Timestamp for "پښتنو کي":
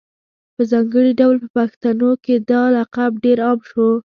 1.57-2.35